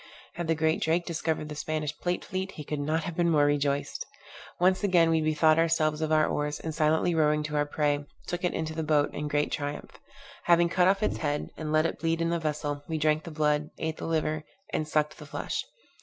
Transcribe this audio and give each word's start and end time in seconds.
Had 0.33 0.47
the 0.47 0.55
great 0.55 0.81
Drake 0.81 1.05
discovered 1.05 1.47
the 1.47 1.53
Spanish 1.53 1.95
plate 1.95 2.25
fleet, 2.25 2.53
he 2.53 2.63
could 2.63 2.79
not 2.79 3.03
have 3.03 3.15
been 3.15 3.29
more 3.29 3.45
rejoiced. 3.45 4.03
Once 4.59 4.83
again 4.83 5.11
we 5.11 5.21
bethought 5.21 5.59
ourselves 5.59 6.01
of 6.01 6.11
our 6.11 6.25
oars, 6.25 6.59
and 6.59 6.73
silently 6.73 7.13
rowing 7.13 7.43
to 7.43 7.55
our 7.55 7.67
prey, 7.67 8.05
took 8.25 8.43
it 8.43 8.55
into 8.55 8.73
the 8.73 8.81
boat 8.81 9.13
in 9.13 9.27
great 9.27 9.51
triumph. 9.51 9.99
Having 10.45 10.69
cut 10.69 10.87
off 10.87 11.03
its 11.03 11.17
head, 11.17 11.51
and 11.55 11.71
let 11.71 11.85
it 11.85 11.99
bleed 11.99 12.19
in 12.19 12.33
a 12.33 12.39
vessel, 12.39 12.81
we 12.87 12.97
drank 12.97 13.25
the 13.25 13.29
blood, 13.29 13.69
ate 13.77 13.97
the 13.97 14.07
liver, 14.07 14.43
and 14.73 14.87
sucked 14.87 15.19
the 15.19 15.25
flesh. 15.27 15.65